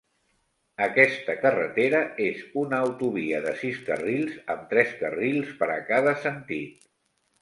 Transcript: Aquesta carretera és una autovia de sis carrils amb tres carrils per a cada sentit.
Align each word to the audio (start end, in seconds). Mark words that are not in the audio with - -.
Aquesta 0.85 1.35
carretera 1.41 1.99
és 2.29 2.41
una 2.63 2.79
autovia 2.87 3.41
de 3.45 3.53
sis 3.61 3.77
carrils 3.91 4.41
amb 4.55 4.65
tres 4.73 4.97
carrils 5.03 5.53
per 5.61 5.69
a 5.77 5.81
cada 5.91 6.17
sentit. 6.27 6.87